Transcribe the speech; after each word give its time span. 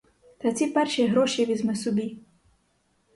Та 0.37 0.51
ці 0.53 0.67
перші 0.67 1.07
гроші 1.07 1.45
візьми 1.45 1.75
собі. 1.75 2.17